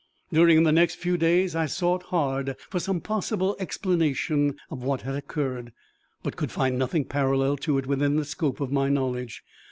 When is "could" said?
6.35-6.51